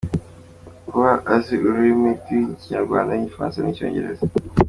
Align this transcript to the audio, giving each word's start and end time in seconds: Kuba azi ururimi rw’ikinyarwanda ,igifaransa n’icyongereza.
Kuba 0.87 1.09
azi 1.33 1.55
ururimi 1.67 2.11
rw’ikinyarwanda 2.21 3.11
,igifaransa 3.17 3.57
n’icyongereza. 3.61 4.23